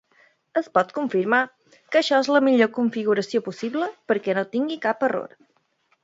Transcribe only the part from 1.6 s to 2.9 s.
que això és la millor